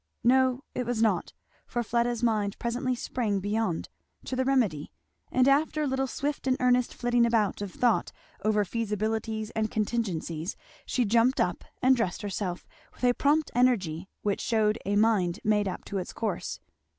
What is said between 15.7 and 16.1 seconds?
to